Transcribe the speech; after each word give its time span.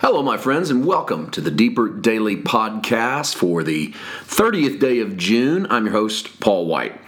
Hello, 0.00 0.22
my 0.22 0.38
friends, 0.38 0.70
and 0.70 0.86
welcome 0.86 1.30
to 1.30 1.42
the 1.42 1.50
Deeper 1.50 1.86
Daily 1.86 2.34
Podcast 2.34 3.34
for 3.34 3.62
the 3.62 3.92
30th 4.24 4.80
day 4.80 5.00
of 5.00 5.18
June. 5.18 5.66
I'm 5.68 5.84
your 5.84 5.92
host, 5.92 6.40
Paul 6.40 6.64
White. 6.64 6.98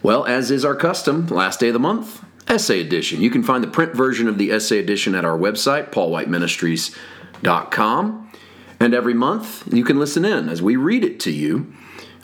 Well, 0.00 0.24
as 0.26 0.52
is 0.52 0.64
our 0.64 0.76
custom, 0.76 1.26
last 1.26 1.58
day 1.58 1.70
of 1.70 1.72
the 1.72 1.80
month, 1.80 2.24
Essay 2.46 2.80
Edition. 2.80 3.20
You 3.20 3.30
can 3.30 3.42
find 3.42 3.64
the 3.64 3.68
print 3.68 3.96
version 3.96 4.28
of 4.28 4.38
the 4.38 4.52
Essay 4.52 4.78
Edition 4.78 5.16
at 5.16 5.24
our 5.24 5.36
website, 5.36 5.90
paulwhiteministries.com. 5.90 8.32
And 8.78 8.94
every 8.94 9.14
month, 9.14 9.74
you 9.74 9.82
can 9.82 9.98
listen 9.98 10.24
in 10.24 10.48
as 10.48 10.62
we 10.62 10.76
read 10.76 11.02
it 11.02 11.18
to 11.20 11.32
you 11.32 11.74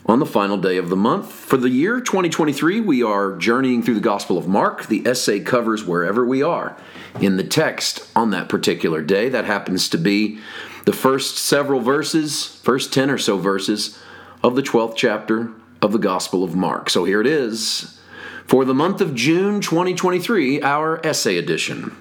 on 0.07 0.19
the 0.19 0.25
final 0.25 0.57
day 0.57 0.77
of 0.77 0.89
the 0.89 0.95
month. 0.95 1.31
For 1.31 1.57
the 1.57 1.69
year 1.69 1.99
2023, 1.99 2.79
we 2.79 3.03
are 3.03 3.35
journeying 3.35 3.83
through 3.83 3.95
the 3.95 3.99
Gospel 3.99 4.37
of 4.37 4.47
Mark. 4.47 4.87
The 4.87 5.05
essay 5.05 5.41
covers 5.41 5.83
wherever 5.83 6.25
we 6.25 6.41
are 6.41 6.77
in 7.19 7.37
the 7.37 7.43
text 7.43 8.09
on 8.15 8.29
that 8.31 8.47
particular 8.47 9.01
day. 9.01 9.27
That 9.27 9.45
happens 9.45 9.89
to 9.89 9.97
be 9.97 10.39
the 10.85 10.93
first 10.93 11.37
several 11.37 11.81
verses, 11.81 12.45
first 12.63 12.93
10 12.93 13.09
or 13.09 13.17
so 13.17 13.37
verses 13.37 13.99
of 14.41 14.55
the 14.55 14.61
12th 14.61 14.95
chapter 14.95 15.51
of 15.81 15.91
the 15.91 15.99
Gospel 15.99 16.43
of 16.43 16.55
Mark. 16.55 16.89
So 16.89 17.03
here 17.03 17.19
it 17.19 17.27
is 17.27 17.99
for 18.45 18.63
the 18.63 18.73
month 18.73 19.01
of 19.01 19.13
June 19.13 19.59
2023, 19.59 20.61
our 20.61 21.05
essay 21.05 21.37
edition. 21.37 21.95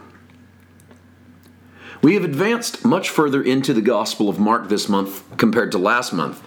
We 2.02 2.14
have 2.14 2.22
advanced 2.22 2.84
much 2.84 3.10
further 3.10 3.42
into 3.42 3.74
the 3.74 3.80
Gospel 3.80 4.28
of 4.28 4.38
Mark 4.38 4.68
this 4.68 4.88
month 4.88 5.24
compared 5.38 5.72
to 5.72 5.78
last 5.78 6.12
month. 6.12 6.40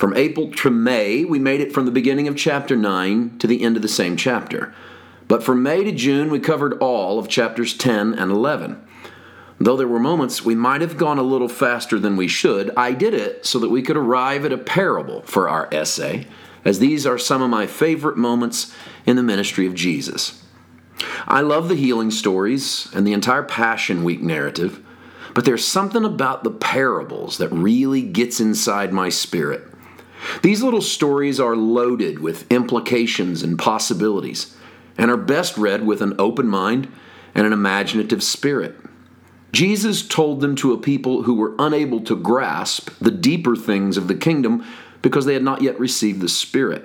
From 0.00 0.16
April 0.16 0.50
to 0.50 0.70
May, 0.70 1.26
we 1.26 1.38
made 1.38 1.60
it 1.60 1.74
from 1.74 1.84
the 1.84 1.90
beginning 1.90 2.26
of 2.26 2.34
chapter 2.34 2.74
9 2.74 3.36
to 3.38 3.46
the 3.46 3.60
end 3.60 3.76
of 3.76 3.82
the 3.82 3.86
same 3.86 4.16
chapter. 4.16 4.72
But 5.28 5.42
from 5.42 5.62
May 5.62 5.84
to 5.84 5.92
June, 5.92 6.30
we 6.30 6.40
covered 6.40 6.78
all 6.78 7.18
of 7.18 7.28
chapters 7.28 7.76
10 7.76 8.14
and 8.14 8.32
11. 8.32 8.82
Though 9.58 9.76
there 9.76 9.86
were 9.86 9.98
moments 9.98 10.42
we 10.42 10.54
might 10.54 10.80
have 10.80 10.96
gone 10.96 11.18
a 11.18 11.22
little 11.22 11.50
faster 11.50 11.98
than 11.98 12.16
we 12.16 12.28
should, 12.28 12.70
I 12.78 12.92
did 12.92 13.12
it 13.12 13.44
so 13.44 13.58
that 13.58 13.68
we 13.68 13.82
could 13.82 13.98
arrive 13.98 14.46
at 14.46 14.54
a 14.54 14.56
parable 14.56 15.20
for 15.24 15.50
our 15.50 15.68
essay, 15.70 16.26
as 16.64 16.78
these 16.78 17.06
are 17.06 17.18
some 17.18 17.42
of 17.42 17.50
my 17.50 17.66
favorite 17.66 18.16
moments 18.16 18.74
in 19.04 19.16
the 19.16 19.22
ministry 19.22 19.66
of 19.66 19.74
Jesus. 19.74 20.42
I 21.28 21.42
love 21.42 21.68
the 21.68 21.76
healing 21.76 22.10
stories 22.10 22.88
and 22.94 23.06
the 23.06 23.12
entire 23.12 23.42
Passion 23.42 24.02
Week 24.02 24.22
narrative, 24.22 24.82
but 25.34 25.44
there's 25.44 25.66
something 25.66 26.06
about 26.06 26.42
the 26.42 26.50
parables 26.50 27.36
that 27.36 27.52
really 27.52 28.00
gets 28.00 28.40
inside 28.40 28.94
my 28.94 29.10
spirit. 29.10 29.66
These 30.42 30.62
little 30.62 30.82
stories 30.82 31.40
are 31.40 31.56
loaded 31.56 32.18
with 32.18 32.50
implications 32.50 33.42
and 33.42 33.58
possibilities, 33.58 34.56
and 34.96 35.10
are 35.10 35.16
best 35.16 35.56
read 35.56 35.86
with 35.86 36.00
an 36.00 36.14
open 36.18 36.46
mind 36.46 36.90
and 37.34 37.46
an 37.46 37.52
imaginative 37.52 38.22
spirit. 38.22 38.76
Jesus 39.52 40.06
told 40.06 40.40
them 40.40 40.54
to 40.56 40.72
a 40.72 40.78
people 40.78 41.24
who 41.24 41.34
were 41.34 41.54
unable 41.58 42.00
to 42.02 42.16
grasp 42.16 42.90
the 43.00 43.10
deeper 43.10 43.56
things 43.56 43.96
of 43.96 44.08
the 44.08 44.14
kingdom 44.14 44.64
because 45.02 45.24
they 45.24 45.34
had 45.34 45.42
not 45.42 45.62
yet 45.62 45.78
received 45.80 46.20
the 46.20 46.28
Spirit, 46.28 46.84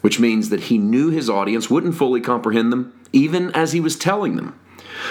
which 0.00 0.18
means 0.18 0.48
that 0.48 0.64
he 0.64 0.78
knew 0.78 1.10
his 1.10 1.30
audience 1.30 1.70
wouldn't 1.70 1.94
fully 1.94 2.20
comprehend 2.20 2.72
them, 2.72 2.92
even 3.12 3.50
as 3.54 3.72
he 3.72 3.80
was 3.80 3.96
telling 3.96 4.36
them. 4.36 4.58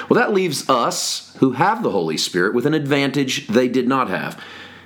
Well, 0.07 0.19
that 0.19 0.33
leaves 0.33 0.69
us 0.69 1.35
who 1.39 1.53
have 1.53 1.83
the 1.83 1.91
Holy 1.91 2.17
Spirit 2.17 2.53
with 2.53 2.65
an 2.65 2.73
advantage 2.73 3.47
they 3.47 3.67
did 3.67 3.87
not 3.87 4.09
have 4.09 4.41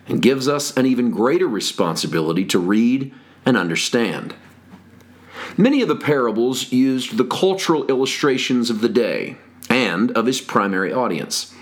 and 0.07 0.21
gives 0.21 0.47
us 0.47 0.75
an 0.75 0.85
even 0.85 1.11
greater 1.11 1.47
responsibility 1.47 2.45
to 2.45 2.59
read 2.59 3.13
and 3.45 3.57
understand. 3.57 4.35
Many 5.57 5.81
of 5.81 5.87
the 5.87 5.95
parables 5.95 6.71
used 6.71 7.17
the 7.17 7.25
cultural 7.25 7.85
illustrations 7.87 8.69
of 8.69 8.81
the 8.81 8.89
day 8.89 9.37
and 9.69 10.11
of 10.11 10.25
his 10.25 10.41
primary 10.41 10.91
audience. 10.91 11.53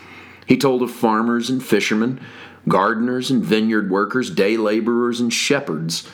He 0.45 0.57
told 0.57 0.81
of 0.81 0.91
farmers 0.91 1.49
and 1.49 1.63
fishermen, 1.63 2.19
gardeners 2.67 3.31
and 3.31 3.43
vineyard 3.43 3.89
workers, 3.89 4.29
day 4.29 4.57
laborers 4.57 5.19
and 5.19 5.31
shepherds. 5.31 6.07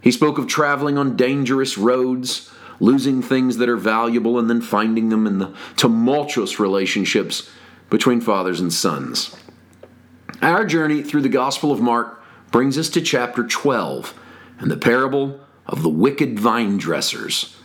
He 0.00 0.10
spoke 0.10 0.38
of 0.38 0.46
traveling 0.46 0.98
on 0.98 1.16
dangerous 1.16 1.78
roads, 1.78 2.50
losing 2.80 3.22
things 3.22 3.58
that 3.58 3.68
are 3.68 3.76
valuable, 3.76 4.38
and 4.38 4.50
then 4.50 4.60
finding 4.60 5.08
them 5.08 5.26
in 5.26 5.38
the 5.38 5.54
tumultuous 5.76 6.58
relationships 6.58 7.48
between 7.90 8.20
fathers 8.20 8.60
and 8.60 8.72
sons. 8.72 9.36
Our 10.42 10.64
journey 10.64 11.04
through 11.04 11.22
the 11.22 11.28
Gospel 11.28 11.70
of 11.70 11.80
Mark 11.80 12.20
brings 12.50 12.76
us 12.76 12.88
to 12.90 13.00
chapter 13.00 13.46
12 13.46 14.12
and 14.58 14.68
the 14.68 14.76
parable 14.76 15.38
of 15.66 15.84
the 15.84 15.88
wicked 15.88 16.40
vine 16.40 16.78
dressers. 16.78 17.56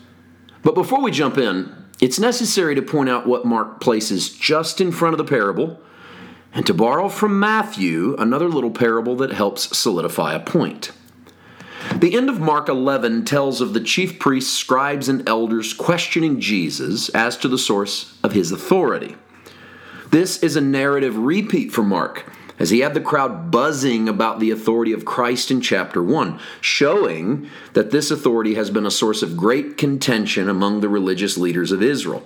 But 0.62 0.76
before 0.76 1.02
we 1.02 1.10
jump 1.10 1.40
in, 1.40 1.76
it's 2.00 2.20
necessary 2.20 2.76
to 2.76 2.84
point 2.84 3.10
out 3.10 3.26
what 3.26 3.48
Mark 3.48 3.82
places 3.82 4.30
just 4.30 4.80
in 4.80 4.92
front 4.92 5.16
of 5.16 5.18
the 5.18 5.24
parable 5.24 5.82
and 6.54 6.68
to 6.68 6.74
borrow 6.76 7.10
from 7.10 7.40
Matthew 7.40 8.16
another 8.20 8.48
little 8.48 8.70
parable 8.70 9.16
that 9.16 9.32
helps 9.32 9.76
solidify 9.76 10.36
a 10.36 10.40
point. 10.40 10.92
The 11.96 12.16
end 12.16 12.30
of 12.30 12.40
Mark 12.40 12.70
11 12.70 13.26
tells 13.26 13.60
of 13.60 13.74
the 13.74 13.80
chief 13.80 14.20
priests, 14.20 14.54
scribes, 14.54 15.10
and 15.10 15.28
elders 15.28 15.74
questioning 15.74 16.40
Jesus 16.40 17.10
as 17.10 17.38
to 17.38 17.48
the 17.48 17.58
source 17.58 18.20
of 18.24 18.34
his 18.34 18.52
authority. 18.52 19.16
This 20.12 20.44
is 20.44 20.56
a 20.56 20.62
narrative 20.62 21.18
repeat 21.18 21.72
for 21.72 21.82
Mark 21.82 22.32
as 22.60 22.70
he 22.70 22.80
had 22.80 22.94
the 22.94 23.02
crowd 23.02 23.52
buzzing 23.52 24.10
about 24.10 24.40
the 24.40 24.52
authority 24.52 24.92
of 24.92 25.06
Christ 25.06 25.52
in 25.52 25.62
chapter 25.62 26.02
1, 26.02 26.40
showing 26.60 27.50
that 27.74 27.92
this 27.92 28.10
authority 28.10 28.56
has 28.56 28.70
been 28.70 28.86
a 28.86 28.92
source 28.92 29.22
of 29.22 29.38
great 29.38 29.78
contention 29.78 30.50
among 30.50 30.82
the 30.82 30.90
religious 30.90 31.38
leaders 31.38 31.72
of 31.72 31.84
Israel. 31.84 32.24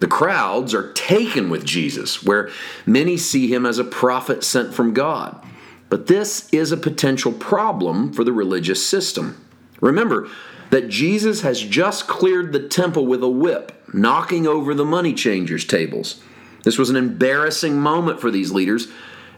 The 0.00 0.06
crowds 0.06 0.74
are 0.74 0.92
taken 0.94 1.50
with 1.50 1.64
Jesus, 1.64 2.22
where 2.22 2.50
many 2.86 3.16
see 3.16 3.52
him 3.52 3.66
as 3.66 3.78
a 3.78 3.84
prophet 3.84 4.42
sent 4.42 4.74
from 4.74 4.94
God. 4.94 5.40
But 5.88 6.06
this 6.06 6.48
is 6.52 6.72
a 6.72 6.76
potential 6.76 7.32
problem 7.32 8.12
for 8.12 8.24
the 8.24 8.32
religious 8.32 8.84
system. 8.86 9.44
Remember 9.80 10.28
that 10.70 10.88
Jesus 10.88 11.42
has 11.42 11.60
just 11.60 12.06
cleared 12.06 12.52
the 12.52 12.66
temple 12.66 13.06
with 13.06 13.22
a 13.22 13.28
whip, 13.28 13.72
knocking 13.92 14.46
over 14.46 14.72
the 14.72 14.84
money 14.84 15.12
changers' 15.12 15.64
tables. 15.64 16.22
This 16.62 16.78
was 16.78 16.90
an 16.90 16.96
embarrassing 16.96 17.78
moment 17.78 18.20
for 18.20 18.30
these 18.30 18.52
leaders 18.52 18.88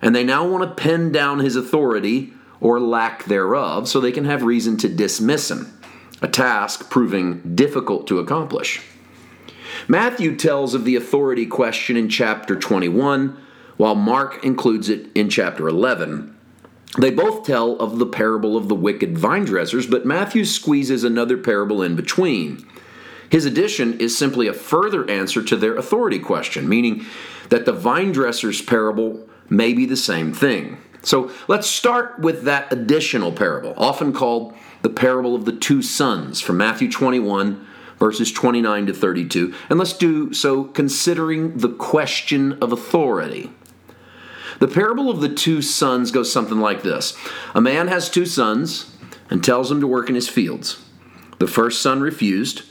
and 0.03 0.15
they 0.15 0.25
now 0.25 0.47
want 0.47 0.65
to 0.65 0.83
pin 0.83 1.13
down 1.13 1.39
his 1.39 1.57
authority 1.57 2.35
or 2.61 2.81
lack 2.81 3.25
thereof 3.25 3.89
so 3.89 4.01
they 4.01 4.13
can 4.13 4.25
have 4.25 4.43
reason 4.43 4.77
to 4.79 4.89
dismiss 4.89 5.51
him, 5.51 5.73
a 6.21 6.29
task 6.29 6.91
proving 6.91 7.55
difficult 7.55 8.07
to 8.09 8.19
accomplish. 8.19 8.83
Matthew 9.89 10.37
tells 10.37 10.75
of 10.75 10.85
the 10.85 10.97
authority 10.97 11.47
question 11.47 11.97
in 11.97 12.09
chapter 12.09 12.57
21, 12.57 13.37
while 13.77 13.95
Mark 13.95 14.45
includes 14.45 14.89
it 14.89 15.09
in 15.15 15.29
chapter 15.29 15.67
11. 15.67 16.37
They 16.99 17.11
both 17.11 17.47
tell 17.47 17.77
of 17.77 17.99
the 17.99 18.07
parable 18.07 18.57
of 18.57 18.69
the 18.69 18.75
wicked 18.75 19.17
vine 19.17 19.45
dressers, 19.45 19.87
but 19.87 20.05
Matthew 20.05 20.45
squeezes 20.45 21.05
another 21.05 21.39
parable 21.39 21.83
in 21.83 21.97
between. 21.97 22.67
His 23.31 23.47
addition 23.47 23.99
is 23.99 24.17
simply 24.17 24.47
a 24.47 24.53
further 24.53 25.09
answer 25.11 25.43
to 25.43 25.57
their 25.57 25.75
authority 25.75 26.19
question, 26.19 26.69
meaning 26.69 27.07
that 27.49 27.65
the 27.65 27.73
vine 27.73 28.13
dressers 28.13 28.61
parable 28.61 29.27
may 29.49 29.73
be 29.73 29.87
the 29.87 29.97
same 29.97 30.33
thing. 30.33 30.79
So 31.03 31.31
let's 31.49 31.67
start 31.67 32.21
with 32.21 32.45
that 32.45 32.73
additional 32.73 33.33
parable, 33.33 33.75
often 33.77 34.13
called 34.13 34.55
the 34.83 34.91
parable 34.91 35.35
of 35.35 35.45
the 35.45 35.53
two 35.53 35.83
sons 35.83 36.41
from 36.41 36.57
Matthew 36.57 36.91
21, 36.91 37.67
verses 37.99 38.33
29 38.33 38.87
to 38.87 38.93
32. 38.93 39.55
And 39.69 39.79
let's 39.79 39.93
do 39.93 40.33
so 40.33 40.65
considering 40.65 41.59
the 41.59 41.69
question 41.69 42.53
of 42.63 42.73
authority. 42.73 43.51
The 44.59 44.69
parable 44.69 45.11
of 45.11 45.21
the 45.21 45.29
two 45.29 45.61
sons 45.61 46.13
goes 46.13 46.33
something 46.33 46.61
like 46.61 46.83
this 46.83 47.17
A 47.55 47.61
man 47.61 47.89
has 47.89 48.09
two 48.09 48.27
sons 48.27 48.97
and 49.29 49.43
tells 49.43 49.69
them 49.69 49.81
to 49.81 49.87
work 49.87 50.09
in 50.09 50.15
his 50.15 50.29
fields. 50.29 50.85
The 51.39 51.47
first 51.49 51.83
son 51.83 52.01
refused, 52.01 52.63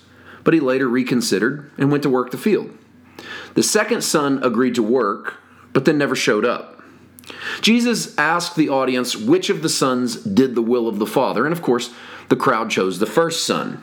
but 0.44 0.54
he 0.54 0.60
later 0.62 0.88
reconsidered 0.88 1.70
and 1.78 1.92
went 1.92 2.04
to 2.04 2.10
work 2.10 2.32
the 2.32 2.38
field. 2.38 2.78
The 3.56 3.64
second 3.64 4.04
son 4.04 4.42
agreed 4.44 4.76
to 4.76 4.84
work, 4.84 5.41
but 5.74 5.86
then 5.86 5.98
never 5.98 6.16
showed 6.16 6.46
up. 6.46 6.82
Jesus 7.62 8.18
asked 8.18 8.56
the 8.56 8.70
audience 8.70 9.16
which 9.16 9.50
of 9.50 9.62
the 9.62 9.70
sons 9.70 10.16
did 10.18 10.56
the 10.56 10.62
will 10.62 10.88
of 10.88 11.00
the 11.00 11.06
Father, 11.06 11.46
and 11.46 11.54
of 11.54 11.62
course, 11.62 11.94
the 12.30 12.36
crowd 12.36 12.70
chose 12.70 13.00
the 13.00 13.06
first 13.06 13.46
son. 13.46 13.82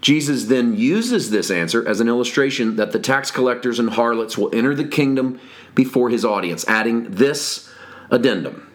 Jesus 0.00 0.46
then 0.46 0.76
uses 0.76 1.30
this 1.30 1.50
answer 1.50 1.86
as 1.86 2.00
an 2.00 2.08
illustration 2.08 2.76
that 2.76 2.92
the 2.92 2.98
tax 2.98 3.30
collectors 3.30 3.78
and 3.78 3.90
harlots 3.90 4.38
will 4.38 4.54
enter 4.54 4.74
the 4.74 4.84
kingdom 4.84 5.38
before 5.74 6.08
his 6.08 6.24
audience, 6.24 6.64
adding 6.66 7.10
this 7.10 7.70
addendum 8.10 8.66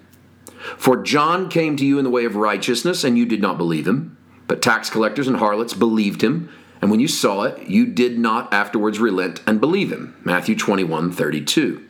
For 0.77 1.01
John 1.01 1.49
came 1.49 1.75
to 1.77 1.85
you 1.85 1.97
in 1.97 2.03
the 2.03 2.11
way 2.11 2.25
of 2.25 2.35
righteousness, 2.35 3.03
and 3.03 3.17
you 3.17 3.25
did 3.25 3.41
not 3.41 3.57
believe 3.57 3.87
him, 3.87 4.17
but 4.47 4.61
tax 4.61 4.89
collectors 4.89 5.27
and 5.27 5.37
harlots 5.37 5.73
believed 5.73 6.21
him. 6.21 6.49
And 6.81 6.91
when 6.91 6.99
you 6.99 7.07
saw 7.07 7.43
it, 7.43 7.67
you 7.67 7.87
did 7.87 8.19
not 8.19 8.53
afterwards 8.53 8.99
relent 8.99 9.41
and 9.47 9.59
believe 9.59 9.91
him. 9.91 10.15
Matthew 10.23 10.55
21 10.55 11.11
32. 11.11 11.84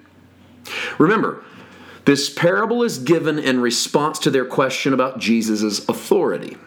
Remember, 0.97 1.43
this 2.05 2.29
parable 2.29 2.83
is 2.83 2.99
given 2.99 3.39
in 3.39 3.59
response 3.59 4.19
to 4.19 4.29
their 4.29 4.45
question 4.45 4.93
about 4.93 5.19
Jesus' 5.19 5.87
authority. 5.89 6.57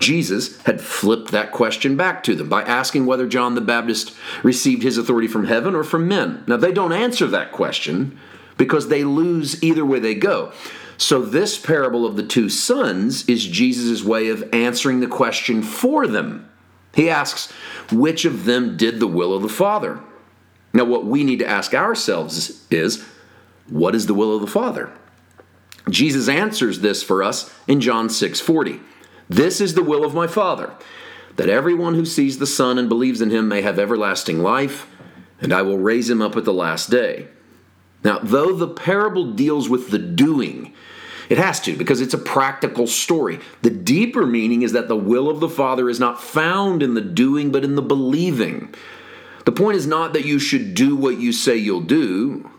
Jesus 0.00 0.60
had 0.62 0.80
flipped 0.80 1.30
that 1.30 1.52
question 1.52 1.96
back 1.96 2.24
to 2.24 2.34
them 2.34 2.48
by 2.48 2.62
asking 2.62 3.06
whether 3.06 3.28
John 3.28 3.54
the 3.54 3.60
Baptist 3.60 4.12
received 4.42 4.82
his 4.82 4.98
authority 4.98 5.28
from 5.28 5.44
heaven 5.44 5.76
or 5.76 5.84
from 5.84 6.08
men. 6.08 6.42
Now, 6.48 6.56
they 6.56 6.72
don't 6.72 6.92
answer 6.92 7.28
that 7.28 7.52
question 7.52 8.18
because 8.56 8.88
they 8.88 9.04
lose 9.04 9.62
either 9.62 9.86
way 9.86 10.00
they 10.00 10.16
go. 10.16 10.52
So, 10.98 11.22
this 11.22 11.56
parable 11.56 12.04
of 12.04 12.16
the 12.16 12.22
two 12.24 12.48
sons 12.48 13.28
is 13.28 13.46
Jesus' 13.46 14.02
way 14.02 14.28
of 14.28 14.48
answering 14.52 14.98
the 15.00 15.06
question 15.06 15.62
for 15.62 16.08
them. 16.08 16.48
He 16.94 17.08
asks, 17.08 17.52
Which 17.92 18.24
of 18.24 18.44
them 18.44 18.76
did 18.76 18.98
the 18.98 19.06
will 19.06 19.32
of 19.32 19.42
the 19.42 19.48
Father? 19.48 20.00
Now, 20.74 20.84
what 20.84 21.04
we 21.04 21.22
need 21.22 21.38
to 21.38 21.48
ask 21.48 21.74
ourselves 21.74 22.66
is, 22.70 23.04
What 23.68 23.94
is 23.94 24.06
the 24.06 24.14
will 24.14 24.34
of 24.34 24.40
the 24.40 24.46
Father? 24.46 24.92
Jesus 25.88 26.28
answers 26.28 26.80
this 26.80 27.02
for 27.02 27.22
us 27.22 27.52
in 27.66 27.80
John 27.80 28.08
6 28.08 28.40
40. 28.40 28.80
This 29.28 29.60
is 29.60 29.74
the 29.74 29.82
will 29.82 30.04
of 30.04 30.14
my 30.14 30.26
Father, 30.26 30.74
that 31.36 31.48
everyone 31.48 31.94
who 31.94 32.04
sees 32.04 32.38
the 32.38 32.46
Son 32.46 32.78
and 32.78 32.88
believes 32.88 33.20
in 33.20 33.30
him 33.30 33.48
may 33.48 33.62
have 33.62 33.78
everlasting 33.78 34.40
life, 34.40 34.86
and 35.40 35.52
I 35.52 35.62
will 35.62 35.78
raise 35.78 36.10
him 36.10 36.20
up 36.20 36.36
at 36.36 36.44
the 36.44 36.52
last 36.52 36.90
day. 36.90 37.28
Now, 38.04 38.18
though 38.22 38.52
the 38.52 38.68
parable 38.68 39.32
deals 39.32 39.68
with 39.68 39.90
the 39.90 39.98
doing, 39.98 40.74
it 41.28 41.38
has 41.38 41.60
to 41.60 41.76
because 41.76 42.00
it's 42.00 42.14
a 42.14 42.18
practical 42.18 42.86
story. 42.86 43.40
The 43.62 43.70
deeper 43.70 44.26
meaning 44.26 44.62
is 44.62 44.72
that 44.72 44.88
the 44.88 44.96
will 44.96 45.30
of 45.30 45.40
the 45.40 45.48
Father 45.48 45.88
is 45.88 46.00
not 46.00 46.20
found 46.20 46.82
in 46.82 46.94
the 46.94 47.00
doing, 47.00 47.50
but 47.50 47.64
in 47.64 47.74
the 47.74 47.82
believing. 47.82 48.74
The 49.44 49.52
point 49.52 49.76
is 49.76 49.86
not 49.86 50.12
that 50.12 50.24
you 50.24 50.38
should 50.38 50.74
do 50.74 50.94
what 50.94 51.18
you 51.18 51.32
say 51.32 51.56
you'll 51.56 51.80
do, 51.80 52.50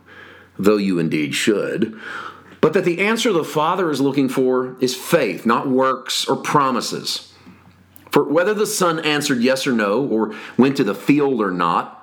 though 0.58 0.78
you 0.78 1.00
indeed 1.00 1.36
should, 1.36 2.00
but 2.62 2.74
that 2.74 2.86
the 2.86 3.00
answer 3.00 3.34
the 3.34 3.44
Father 3.44 3.90
is 3.90 4.00
looking 4.00 4.30
for 4.30 4.78
is 4.80 4.96
faith, 4.96 5.46
not 5.46 5.68
works 5.68 6.26
or 6.28 6.36
promises. 6.36 7.34
For 8.10 8.24
whether 8.24 8.54
the 8.54 8.68
Son 8.68 9.00
answered 9.00 9.42
yes 9.42 9.66
or 9.68 9.74
no, 9.74 10.06
or 10.06 10.34
went 10.58 10.78
to 10.78 10.84
the 10.84 10.96
field 10.96 11.42
or 11.42 11.52
not, 11.52 12.00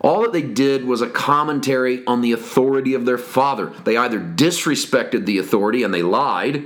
all 0.00 0.22
that 0.22 0.32
they 0.32 0.42
did 0.42 0.86
was 0.86 1.02
a 1.02 1.10
commentary 1.10 2.06
on 2.06 2.22
the 2.22 2.32
authority 2.32 2.94
of 2.94 3.04
their 3.04 3.18
Father. 3.18 3.66
They 3.84 3.96
either 3.96 4.18
disrespected 4.18 5.26
the 5.26 5.38
authority 5.38 5.82
and 5.82 5.92
they 5.92 6.02
lied, 6.02 6.64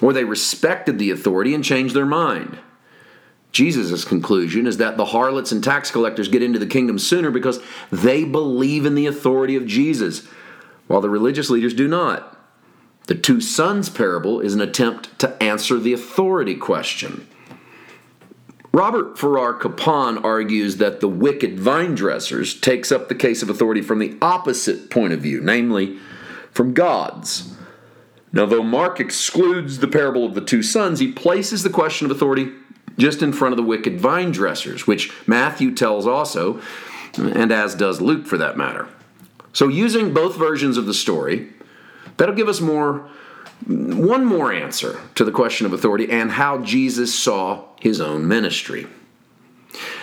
or 0.00 0.12
they 0.12 0.24
respected 0.24 0.98
the 0.98 1.10
authority 1.10 1.54
and 1.54 1.64
changed 1.64 1.94
their 1.94 2.06
mind. 2.06 2.58
Jesus' 3.50 4.04
conclusion 4.04 4.66
is 4.66 4.76
that 4.76 4.98
the 4.98 5.06
harlots 5.06 5.50
and 5.50 5.64
tax 5.64 5.90
collectors 5.90 6.28
get 6.28 6.42
into 6.42 6.58
the 6.58 6.66
kingdom 6.66 6.98
sooner 6.98 7.30
because 7.30 7.58
they 7.90 8.22
believe 8.22 8.84
in 8.84 8.94
the 8.94 9.06
authority 9.06 9.56
of 9.56 9.66
Jesus, 9.66 10.28
while 10.86 11.00
the 11.00 11.10
religious 11.10 11.50
leaders 11.50 11.74
do 11.74 11.88
not. 11.88 12.32
The 13.06 13.14
two 13.14 13.40
sons 13.40 13.88
parable 13.88 14.40
is 14.40 14.54
an 14.54 14.60
attempt 14.60 15.18
to 15.20 15.40
answer 15.42 15.78
the 15.78 15.92
authority 15.92 16.54
question. 16.56 17.28
Robert 18.72 19.18
Farrar 19.18 19.54
Capon 19.54 20.18
argues 20.18 20.76
that 20.76 21.00
the 21.00 21.08
wicked 21.08 21.58
vine 21.58 21.94
dressers 21.94 22.58
takes 22.60 22.92
up 22.92 23.08
the 23.08 23.14
case 23.14 23.42
of 23.42 23.48
authority 23.48 23.80
from 23.80 24.00
the 24.00 24.16
opposite 24.20 24.90
point 24.90 25.12
of 25.12 25.20
view, 25.20 25.40
namely 25.40 25.98
from 26.50 26.74
God's. 26.74 27.54
Now, 28.32 28.44
though 28.44 28.62
Mark 28.62 29.00
excludes 29.00 29.78
the 29.78 29.88
parable 29.88 30.26
of 30.26 30.34
the 30.34 30.42
two 30.42 30.62
sons, 30.62 30.98
he 30.98 31.10
places 31.10 31.62
the 31.62 31.70
question 31.70 32.04
of 32.04 32.10
authority 32.10 32.52
just 32.98 33.22
in 33.22 33.32
front 33.32 33.52
of 33.52 33.56
the 33.56 33.62
wicked 33.62 33.98
vine 33.98 34.30
dressers, 34.30 34.86
which 34.86 35.10
Matthew 35.26 35.74
tells 35.74 36.06
also, 36.06 36.60
and 37.16 37.50
as 37.50 37.74
does 37.74 38.00
Luke 38.00 38.26
for 38.26 38.36
that 38.36 38.56
matter. 38.56 38.88
So, 39.56 39.68
using 39.68 40.12
both 40.12 40.36
versions 40.36 40.76
of 40.76 40.84
the 40.84 40.92
story, 40.92 41.48
That'll 42.16 42.34
give 42.34 42.48
us 42.48 42.60
more 42.60 43.08
one 43.66 44.26
more 44.26 44.52
answer 44.52 45.00
to 45.14 45.24
the 45.24 45.32
question 45.32 45.64
of 45.64 45.72
authority 45.72 46.10
and 46.10 46.32
how 46.32 46.58
Jesus 46.58 47.14
saw 47.14 47.64
his 47.80 48.02
own 48.02 48.28
ministry. 48.28 48.86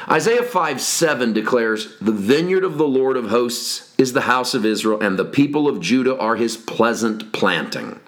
Isaiah 0.09 0.41
5 0.41 0.81
7 0.81 1.33
declares, 1.33 1.97
The 1.99 2.11
vineyard 2.11 2.63
of 2.63 2.77
the 2.77 2.87
Lord 2.87 3.15
of 3.15 3.29
hosts 3.29 3.93
is 3.97 4.13
the 4.13 4.21
house 4.21 4.53
of 4.55 4.65
Israel, 4.65 5.01
and 5.01 5.17
the 5.17 5.25
people 5.25 5.67
of 5.67 5.79
Judah 5.79 6.17
are 6.17 6.35
his 6.35 6.57
pleasant 6.57 7.31
planting. 7.31 7.99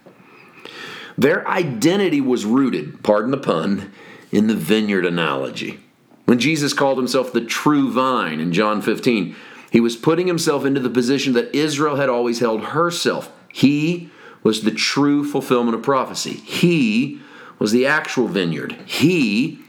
Their 1.16 1.48
identity 1.48 2.22
was 2.22 2.44
rooted, 2.44 3.04
pardon 3.04 3.32
the 3.32 3.38
pun, 3.38 3.92
in 4.32 4.48
the 4.48 4.56
vineyard 4.56 5.06
analogy. 5.06 5.80
When 6.26 6.40
Jesus 6.40 6.74
called 6.74 6.98
himself 6.98 7.32
the 7.32 7.46
true 7.46 7.92
vine 7.92 8.40
in 8.40 8.52
John 8.52 8.82
15, 8.82 9.36
he 9.76 9.82
was 9.82 9.98
putting 9.98 10.26
himself 10.26 10.64
into 10.64 10.80
the 10.80 10.90
position 10.90 11.34
that 11.34 11.54
Israel 11.54 11.98
had 11.98 12.08
always 12.08 12.40
held 12.40 12.64
herself 12.68 13.30
he 13.52 14.10
was 14.42 14.62
the 14.62 14.72
true 14.72 15.30
fulfillment 15.30 15.76
of 15.76 15.82
prophecy. 15.84 16.32
He 16.34 17.20
was 17.60 17.74
the 17.74 17.86
actual 17.86 18.30
vineyard. 18.30 18.74
He 18.86 19.60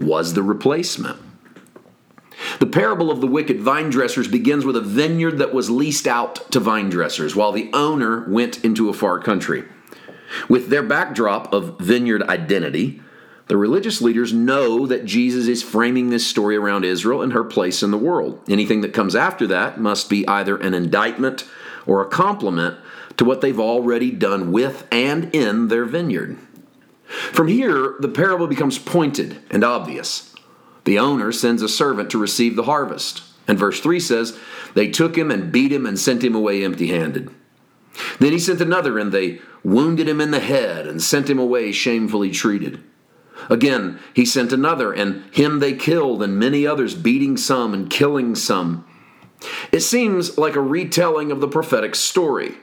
was 0.00 0.34
the 0.34 0.44
replacement. 0.44 1.20
The 2.60 2.66
parable 2.66 3.10
of 3.10 3.20
the 3.20 3.26
wicked 3.26 3.60
vine 3.60 3.90
dressers 3.90 4.28
begins 4.28 4.64
with 4.64 4.76
a 4.76 4.80
vineyard 4.80 5.38
that 5.38 5.54
was 5.54 5.70
leased 5.70 6.06
out 6.06 6.50
to 6.52 6.60
vine 6.60 6.88
dressers 6.88 7.34
while 7.34 7.50
the 7.50 7.68
owner 7.72 8.28
went 8.28 8.64
into 8.64 8.88
a 8.88 8.94
far 8.94 9.18
country. 9.18 9.64
With 10.48 10.68
their 10.68 10.84
backdrop 10.84 11.52
of 11.52 11.80
vineyard 11.80 12.22
identity, 12.24 13.02
the 13.48 13.56
religious 13.56 14.02
leaders 14.02 14.32
know 14.32 14.86
that 14.86 15.06
Jesus 15.06 15.48
is 15.48 15.62
framing 15.62 16.10
this 16.10 16.26
story 16.26 16.56
around 16.56 16.84
Israel 16.84 17.22
and 17.22 17.32
her 17.32 17.44
place 17.44 17.82
in 17.82 17.90
the 17.90 17.98
world. 17.98 18.40
Anything 18.48 18.82
that 18.82 18.92
comes 18.92 19.16
after 19.16 19.46
that 19.46 19.80
must 19.80 20.10
be 20.10 20.28
either 20.28 20.56
an 20.58 20.74
indictment 20.74 21.44
or 21.86 22.02
a 22.02 22.08
compliment 22.08 22.76
to 23.16 23.24
what 23.24 23.40
they've 23.40 23.58
already 23.58 24.10
done 24.10 24.52
with 24.52 24.86
and 24.92 25.34
in 25.34 25.68
their 25.68 25.86
vineyard. 25.86 26.38
From 27.06 27.48
here, 27.48 27.96
the 27.98 28.08
parable 28.08 28.46
becomes 28.46 28.78
pointed 28.78 29.38
and 29.50 29.64
obvious. 29.64 30.34
The 30.84 30.98
owner 30.98 31.32
sends 31.32 31.62
a 31.62 31.68
servant 31.68 32.10
to 32.10 32.18
receive 32.18 32.54
the 32.54 32.64
harvest. 32.64 33.22
And 33.46 33.58
verse 33.58 33.80
3 33.80 33.98
says, 33.98 34.38
They 34.74 34.90
took 34.90 35.16
him 35.16 35.30
and 35.30 35.50
beat 35.50 35.72
him 35.72 35.86
and 35.86 35.98
sent 35.98 36.22
him 36.22 36.34
away 36.34 36.62
empty 36.62 36.88
handed. 36.88 37.30
Then 38.20 38.32
he 38.32 38.38
sent 38.38 38.60
another, 38.60 38.98
and 38.98 39.10
they 39.10 39.40
wounded 39.64 40.06
him 40.06 40.20
in 40.20 40.30
the 40.30 40.40
head 40.40 40.86
and 40.86 41.02
sent 41.02 41.30
him 41.30 41.38
away 41.38 41.72
shamefully 41.72 42.30
treated. 42.30 42.84
Again, 43.48 43.98
he 44.14 44.24
sent 44.24 44.52
another, 44.52 44.92
and 44.92 45.24
him 45.34 45.58
they 45.58 45.74
killed, 45.74 46.22
and 46.22 46.38
many 46.38 46.66
others, 46.66 46.94
beating 46.94 47.36
some 47.36 47.72
and 47.72 47.88
killing 47.90 48.34
some. 48.34 48.86
It 49.72 49.80
seems 49.80 50.36
like 50.36 50.56
a 50.56 50.60
retelling 50.60 51.30
of 51.30 51.40
the 51.40 51.48
prophetic 51.48 51.94
story. 51.94 52.56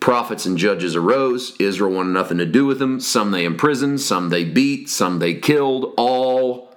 Prophets 0.00 0.46
and 0.46 0.58
judges 0.58 0.94
arose. 0.94 1.56
Israel 1.58 1.92
wanted 1.92 2.12
nothing 2.12 2.38
to 2.38 2.46
do 2.46 2.66
with 2.66 2.78
them. 2.78 3.00
Some 3.00 3.30
they 3.30 3.44
imprisoned, 3.44 4.00
some 4.00 4.28
they 4.28 4.44
beat, 4.44 4.88
some 4.88 5.18
they 5.18 5.34
killed. 5.34 5.94
All 5.96 6.76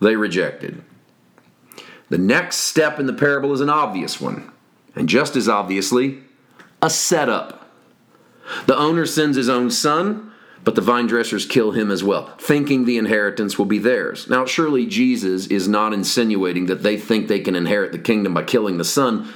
they 0.00 0.16
rejected. 0.16 0.82
The 2.10 2.18
next 2.18 2.56
step 2.56 3.00
in 3.00 3.06
the 3.06 3.12
parable 3.12 3.52
is 3.52 3.60
an 3.60 3.70
obvious 3.70 4.20
one, 4.20 4.52
and 4.94 5.08
just 5.08 5.36
as 5.36 5.48
obviously, 5.48 6.22
a 6.82 6.90
setup. 6.90 7.70
The 8.66 8.76
owner 8.76 9.06
sends 9.06 9.36
his 9.36 9.48
own 9.48 9.70
son, 9.70 10.32
but 10.64 10.74
the 10.74 10.80
vine 10.80 11.06
dressers 11.06 11.44
kill 11.44 11.72
him 11.72 11.90
as 11.90 12.02
well, 12.02 12.34
thinking 12.38 12.84
the 12.84 12.96
inheritance 12.96 13.58
will 13.58 13.66
be 13.66 13.78
theirs. 13.78 14.28
Now, 14.28 14.46
surely 14.46 14.86
Jesus 14.86 15.46
is 15.46 15.68
not 15.68 15.92
insinuating 15.92 16.66
that 16.66 16.82
they 16.82 16.96
think 16.96 17.28
they 17.28 17.40
can 17.40 17.54
inherit 17.54 17.92
the 17.92 17.98
kingdom 17.98 18.32
by 18.32 18.44
killing 18.44 18.78
the 18.78 18.84
son, 18.84 19.32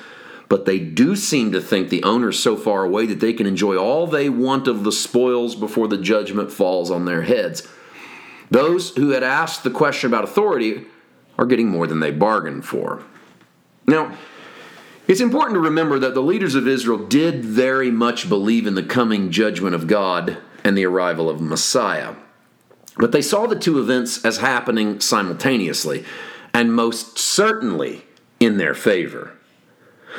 but 0.48 0.64
they 0.64 0.78
do 0.78 1.14
seem 1.14 1.52
to 1.52 1.60
think 1.60 1.90
the 1.90 2.02
owner's 2.02 2.38
so 2.38 2.56
far 2.56 2.82
away 2.82 3.04
that 3.06 3.20
they 3.20 3.34
can 3.34 3.46
enjoy 3.46 3.76
all 3.76 4.06
they 4.06 4.30
want 4.30 4.66
of 4.66 4.84
the 4.84 4.92
spoils 4.92 5.54
before 5.54 5.86
the 5.86 5.98
judgment 5.98 6.50
falls 6.50 6.90
on 6.90 7.04
their 7.04 7.22
heads. 7.22 7.68
Those 8.50 8.96
who 8.96 9.10
had 9.10 9.22
asked 9.22 9.62
the 9.62 9.70
question 9.70 10.08
about 10.08 10.24
authority 10.24 10.86
are 11.36 11.44
getting 11.44 11.68
more 11.68 11.86
than 11.86 12.00
they 12.00 12.10
bargained 12.10 12.64
for. 12.64 13.02
Now, 13.86 14.16
it's 15.06 15.20
important 15.20 15.56
to 15.56 15.60
remember 15.60 15.98
that 15.98 16.14
the 16.14 16.22
leaders 16.22 16.54
of 16.54 16.66
Israel 16.66 16.98
did 16.98 17.44
very 17.44 17.90
much 17.90 18.28
believe 18.30 18.66
in 18.66 18.74
the 18.74 18.82
coming 18.82 19.30
judgment 19.30 19.74
of 19.74 19.86
God 19.86 20.38
and 20.64 20.76
the 20.76 20.86
arrival 20.86 21.28
of 21.28 21.40
Messiah. 21.40 22.14
But 22.96 23.12
they 23.12 23.22
saw 23.22 23.46
the 23.46 23.58
two 23.58 23.78
events 23.78 24.24
as 24.24 24.38
happening 24.38 25.00
simultaneously, 25.00 26.04
and 26.52 26.74
most 26.74 27.18
certainly 27.18 28.04
in 28.40 28.56
their 28.56 28.74
favor. 28.74 29.32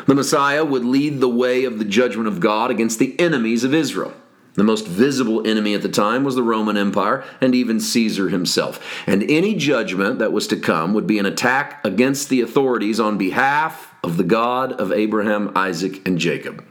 The 0.08 0.16
Messiah 0.16 0.64
would 0.64 0.86
lead 0.86 1.20
the 1.20 1.30
way 1.30 1.66
of 1.66 1.80
the 1.80 1.86
judgment 1.86 2.28
of 2.28 2.40
God 2.40 2.72
against 2.72 3.00
the 3.00 3.20
enemies 3.20 3.64
of 3.64 3.74
Israel. 3.74 4.14
The 4.56 4.64
most 4.64 4.88
visible 4.88 5.48
enemy 5.48 5.74
at 5.74 5.82
the 5.82 5.90
time 5.90 6.24
was 6.24 6.36
the 6.36 6.44
Roman 6.44 6.76
Empire 6.76 7.24
and 7.40 7.54
even 7.54 7.80
Caesar 7.80 8.30
himself. 8.30 8.84
And 9.08 9.24
any 9.24 9.56
judgment 9.56 10.20
that 10.20 10.34
was 10.34 10.48
to 10.48 10.58
come 10.58 10.94
would 10.94 11.08
be 11.08 11.20
an 11.20 11.26
attack 11.26 11.86
against 11.86 12.30
the 12.30 12.42
authorities 12.42 13.00
on 13.00 13.18
behalf 13.18 13.94
of 14.04 14.18
the 14.18 14.24
God 14.24 14.74
of 14.74 14.92
Abraham, 14.92 15.52
Isaac, 15.56 16.06
and 16.08 16.18
Jacob. 16.18 16.66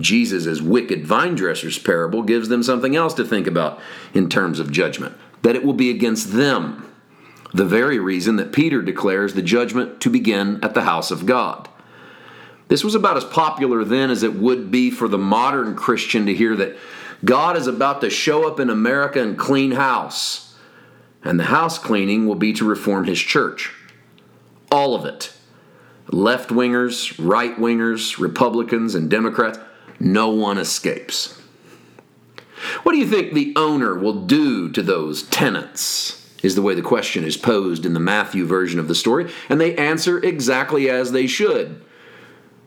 Jesus' 0.00 0.60
wicked 0.60 1.06
vine 1.06 1.34
dressers 1.34 1.78
parable 1.78 2.22
gives 2.22 2.48
them 2.48 2.62
something 2.62 2.96
else 2.96 3.14
to 3.14 3.24
think 3.24 3.46
about 3.46 3.80
in 4.14 4.28
terms 4.28 4.58
of 4.58 4.72
judgment 4.72 5.16
that 5.42 5.56
it 5.56 5.64
will 5.64 5.72
be 5.72 5.90
against 5.90 6.32
them. 6.32 6.88
The 7.52 7.64
very 7.64 7.98
reason 7.98 8.36
that 8.36 8.52
Peter 8.52 8.80
declares 8.80 9.34
the 9.34 9.42
judgment 9.42 10.00
to 10.00 10.10
begin 10.10 10.62
at 10.62 10.74
the 10.74 10.82
house 10.82 11.10
of 11.10 11.26
God. 11.26 11.68
This 12.68 12.82
was 12.82 12.94
about 12.94 13.18
as 13.18 13.24
popular 13.24 13.84
then 13.84 14.10
as 14.10 14.22
it 14.22 14.34
would 14.34 14.70
be 14.70 14.90
for 14.90 15.08
the 15.08 15.18
modern 15.18 15.76
Christian 15.76 16.24
to 16.26 16.34
hear 16.34 16.56
that 16.56 16.76
God 17.24 17.56
is 17.56 17.66
about 17.66 18.00
to 18.00 18.08
show 18.08 18.48
up 18.48 18.58
in 18.58 18.70
America 18.70 19.22
and 19.22 19.36
clean 19.36 19.72
house. 19.72 20.56
And 21.22 21.38
the 21.38 21.44
house 21.44 21.78
cleaning 21.78 22.26
will 22.26 22.34
be 22.34 22.52
to 22.54 22.64
reform 22.64 23.04
his 23.04 23.20
church. 23.20 23.72
All 24.70 24.94
of 24.94 25.04
it. 25.04 25.32
Left 26.08 26.48
wingers, 26.50 27.14
right 27.18 27.54
wingers, 27.56 28.18
Republicans, 28.18 28.94
and 28.94 29.10
Democrats. 29.10 29.58
No 30.02 30.30
one 30.30 30.58
escapes. 30.58 31.38
What 32.82 32.92
do 32.92 32.98
you 32.98 33.06
think 33.06 33.32
the 33.32 33.52
owner 33.56 33.96
will 33.96 34.22
do 34.26 34.68
to 34.70 34.82
those 34.82 35.22
tenants? 35.24 36.18
Is 36.42 36.56
the 36.56 36.62
way 36.62 36.74
the 36.74 36.82
question 36.82 37.22
is 37.22 37.36
posed 37.36 37.86
in 37.86 37.94
the 37.94 38.00
Matthew 38.00 38.44
version 38.44 38.80
of 38.80 38.88
the 38.88 38.96
story, 38.96 39.30
and 39.48 39.60
they 39.60 39.76
answer 39.76 40.18
exactly 40.18 40.90
as 40.90 41.12
they 41.12 41.28
should. 41.28 41.80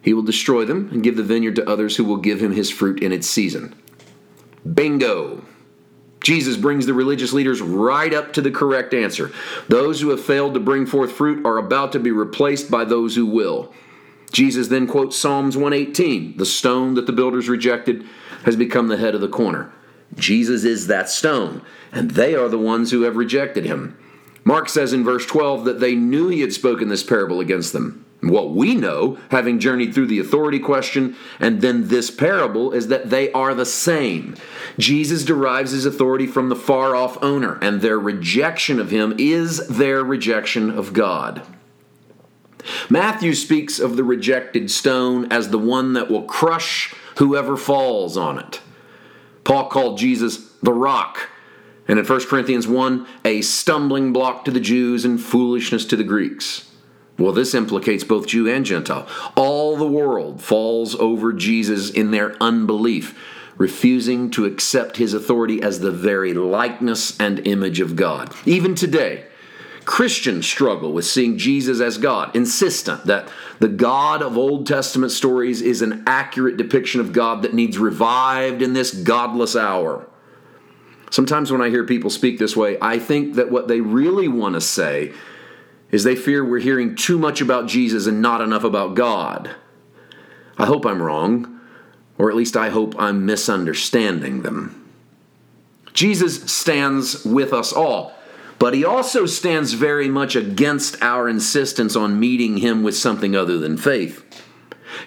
He 0.01 0.13
will 0.13 0.21
destroy 0.21 0.63
them 0.63 0.87
and 0.93 1.03
give 1.03 1.17
the 1.17 1.23
vineyard 1.23 1.57
to 1.57 1.69
others 1.69 1.97
who 1.97 2.05
will 2.05 2.17
give 2.17 2.41
him 2.41 2.53
his 2.53 2.71
fruit 2.71 3.03
in 3.03 3.11
its 3.11 3.29
season. 3.29 3.75
Bingo! 4.73 5.43
Jesus 6.21 6.55
brings 6.55 6.85
the 6.85 6.93
religious 6.93 7.33
leaders 7.33 7.61
right 7.61 8.13
up 8.13 8.31
to 8.33 8.41
the 8.41 8.49
correct 8.49 8.93
answer. 8.93 9.31
Those 9.67 9.99
who 9.99 10.09
have 10.09 10.23
failed 10.23 10.53
to 10.53 10.59
bring 10.61 10.85
forth 10.85 11.11
fruit 11.11 11.45
are 11.45 11.57
about 11.57 11.91
to 11.91 11.99
be 11.99 12.11
replaced 12.11 12.71
by 12.71 12.85
those 12.85 13.15
who 13.15 13.25
will. 13.25 13.73
Jesus 14.31 14.67
then 14.67 14.87
quotes 14.87 15.17
Psalms 15.17 15.55
118 15.55 16.37
The 16.37 16.45
stone 16.45 16.95
that 16.95 17.05
the 17.05 17.13
builders 17.13 17.49
rejected 17.49 18.05
has 18.43 18.55
become 18.55 18.87
the 18.87 18.97
head 18.97 19.15
of 19.15 19.21
the 19.21 19.27
corner. 19.27 19.71
Jesus 20.15 20.63
is 20.63 20.87
that 20.87 21.09
stone, 21.09 21.61
and 21.91 22.11
they 22.11 22.35
are 22.35 22.49
the 22.49 22.59
ones 22.59 22.91
who 22.91 23.01
have 23.01 23.15
rejected 23.15 23.65
him. 23.65 23.97
Mark 24.43 24.69
says 24.69 24.93
in 24.93 25.03
verse 25.03 25.25
12 25.25 25.65
that 25.65 25.79
they 25.79 25.95
knew 25.95 26.29
he 26.29 26.41
had 26.41 26.53
spoken 26.53 26.87
this 26.87 27.03
parable 27.03 27.39
against 27.39 27.73
them. 27.73 28.05
What 28.21 28.51
we 28.51 28.75
know, 28.75 29.17
having 29.29 29.59
journeyed 29.59 29.93
through 29.93 30.07
the 30.07 30.19
authority 30.19 30.59
question 30.59 31.15
and 31.39 31.61
then 31.61 31.89
this 31.89 32.09
parable, 32.09 32.71
is 32.71 32.87
that 32.87 33.09
they 33.09 33.31
are 33.33 33.53
the 33.53 33.65
same. 33.65 34.35
Jesus 34.79 35.23
derives 35.23 35.71
his 35.71 35.85
authority 35.85 36.25
from 36.25 36.49
the 36.49 36.55
far 36.55 36.95
off 36.95 37.21
owner, 37.23 37.59
and 37.61 37.81
their 37.81 37.99
rejection 37.99 38.79
of 38.79 38.91
him 38.91 39.15
is 39.17 39.67
their 39.67 40.03
rejection 40.03 40.69
of 40.69 40.93
God. 40.93 41.43
Matthew 42.89 43.33
speaks 43.33 43.79
of 43.79 43.95
the 43.95 44.03
rejected 44.03 44.71
stone 44.71 45.31
as 45.31 45.49
the 45.49 45.59
one 45.59 45.93
that 45.93 46.09
will 46.09 46.23
crush 46.23 46.93
whoever 47.17 47.57
falls 47.57 48.17
on 48.17 48.39
it. 48.39 48.61
Paul 49.43 49.69
called 49.69 49.97
Jesus 49.97 50.49
the 50.63 50.73
rock, 50.73 51.29
and 51.87 51.99
in 51.99 52.05
1 52.05 52.25
Corinthians 52.25 52.67
1, 52.67 53.07
a 53.23 53.41
stumbling 53.41 54.11
block 54.11 54.45
to 54.45 54.51
the 54.51 54.59
Jews 54.59 55.05
and 55.05 55.21
foolishness 55.21 55.85
to 55.85 55.95
the 55.95 56.03
Greeks. 56.03 56.71
Well, 57.17 57.31
this 57.31 57.53
implicates 57.53 58.03
both 58.03 58.27
Jew 58.27 58.47
and 58.49 58.65
Gentile. 58.65 59.07
All 59.35 59.77
the 59.77 59.87
world 59.87 60.41
falls 60.41 60.95
over 60.95 61.31
Jesus 61.31 61.89
in 61.89 62.11
their 62.11 62.35
unbelief, 62.41 63.17
refusing 63.57 64.29
to 64.31 64.45
accept 64.45 64.97
his 64.97 65.13
authority 65.13 65.61
as 65.61 65.79
the 65.79 65.91
very 65.91 66.33
likeness 66.33 67.17
and 67.19 67.47
image 67.47 67.79
of 67.79 67.95
God. 67.95 68.33
Even 68.45 68.75
today, 68.75 69.25
Christians 69.85 70.47
struggle 70.47 70.91
with 70.91 71.05
seeing 71.05 71.37
Jesus 71.37 71.79
as 71.79 71.99
God, 71.99 72.35
insistent 72.35 73.05
that 73.05 73.29
the 73.59 73.67
God 73.67 74.23
of 74.23 74.37
Old 74.37 74.65
Testament 74.65 75.11
stories 75.11 75.61
is 75.61 75.81
an 75.81 76.03
accurate 76.07 76.57
depiction 76.57 76.99
of 76.99 77.13
God 77.13 77.43
that 77.43 77.53
needs 77.53 77.77
revived 77.77 78.63
in 78.63 78.73
this 78.73 78.91
godless 78.91 79.55
hour. 79.55 80.07
Sometimes 81.11 81.51
when 81.51 81.61
I 81.61 81.69
hear 81.69 81.85
people 81.85 82.09
speak 82.09 82.39
this 82.39 82.57
way, 82.57 82.77
I 82.81 82.97
think 82.97 83.35
that 83.35 83.51
what 83.51 83.67
they 83.67 83.79
really 83.79 84.27
want 84.27 84.55
to 84.55 84.61
say 84.61 85.13
is 85.91 86.03
they 86.03 86.15
fear 86.15 86.43
we're 86.43 86.59
hearing 86.59 86.95
too 86.95 87.19
much 87.19 87.39
about 87.39 87.67
Jesus 87.67 88.07
and 88.07 88.21
not 88.21 88.41
enough 88.41 88.63
about 88.63 88.95
God. 88.95 89.55
I 90.57 90.65
hope 90.65 90.85
I'm 90.85 91.01
wrong, 91.01 91.59
or 92.17 92.29
at 92.29 92.35
least 92.35 92.57
I 92.57 92.69
hope 92.69 92.95
I'm 92.97 93.25
misunderstanding 93.25 94.41
them. 94.41 94.91
Jesus 95.93 96.51
stands 96.51 97.23
with 97.23 97.53
us 97.53 97.71
all. 97.71 98.14
But 98.65 98.73
he 98.73 98.83
also 98.83 99.27
stands 99.27 99.73
very 99.73 100.09
much 100.09 100.35
against 100.35 100.99
our 100.99 101.29
insistence 101.29 101.95
on 101.95 102.19
meeting 102.19 102.57
him 102.57 102.81
with 102.81 102.97
something 102.97 103.35
other 103.35 103.59
than 103.59 103.77
faith. 103.77 104.25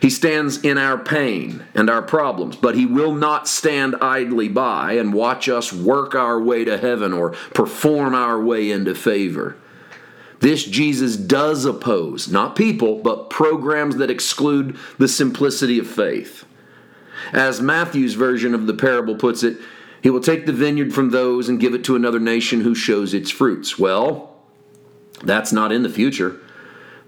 He 0.00 0.10
stands 0.10 0.58
in 0.58 0.78
our 0.78 0.96
pain 0.96 1.64
and 1.74 1.90
our 1.90 2.02
problems, 2.02 2.54
but 2.54 2.76
he 2.76 2.86
will 2.86 3.12
not 3.12 3.48
stand 3.48 3.96
idly 4.00 4.48
by 4.48 4.92
and 4.92 5.12
watch 5.12 5.48
us 5.48 5.72
work 5.72 6.14
our 6.14 6.40
way 6.40 6.64
to 6.66 6.78
heaven 6.78 7.12
or 7.12 7.30
perform 7.52 8.14
our 8.14 8.40
way 8.40 8.70
into 8.70 8.94
favor. 8.94 9.56
This 10.38 10.62
Jesus 10.62 11.16
does 11.16 11.64
oppose, 11.64 12.28
not 12.28 12.54
people, 12.54 13.00
but 13.02 13.28
programs 13.28 13.96
that 13.96 14.08
exclude 14.08 14.76
the 14.98 15.08
simplicity 15.08 15.80
of 15.80 15.88
faith. 15.88 16.44
As 17.32 17.60
Matthew's 17.60 18.14
version 18.14 18.54
of 18.54 18.68
the 18.68 18.74
parable 18.74 19.16
puts 19.16 19.42
it, 19.42 19.58
he 20.02 20.10
will 20.10 20.20
take 20.20 20.46
the 20.46 20.52
vineyard 20.52 20.94
from 20.94 21.10
those 21.10 21.48
and 21.48 21.60
give 21.60 21.74
it 21.74 21.84
to 21.84 21.96
another 21.96 22.20
nation 22.20 22.60
who 22.60 22.74
shows 22.74 23.14
its 23.14 23.30
fruits. 23.30 23.78
Well, 23.78 24.36
that's 25.22 25.52
not 25.52 25.72
in 25.72 25.82
the 25.82 25.88
future. 25.88 26.38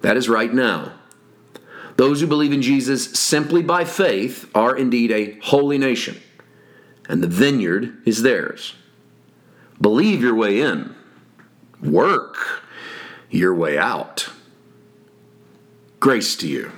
That 0.00 0.16
is 0.16 0.28
right 0.28 0.52
now. 0.52 0.92
Those 1.97 2.20
who 2.20 2.26
believe 2.26 2.52
in 2.52 2.62
Jesus 2.62 3.12
simply 3.12 3.62
by 3.62 3.85
faith 3.85 4.50
are 4.54 4.76
indeed 4.76 5.11
a 5.11 5.38
holy 5.40 5.78
nation, 5.78 6.20
and 7.09 7.23
the 7.23 7.28
vineyard 7.28 7.99
is 8.06 8.23
theirs. 8.23 8.75
Believe 9.80 10.23
your 10.23 10.35
way 10.35 10.61
in, 10.61 10.94
work 11.82 12.64
your 13.30 13.54
way 13.54 13.78
out. 13.78 14.30
Grace 16.00 16.37
to 16.37 16.49
you. 16.49 16.73